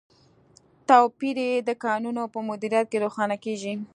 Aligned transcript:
توپیر 0.87 1.37
یې 1.47 1.65
د 1.67 1.71
کانونو 1.83 2.23
په 2.33 2.39
مدیریت 2.49 2.85
کې 2.89 2.97
روښانه 3.05 3.35
کیږي. 3.45 3.73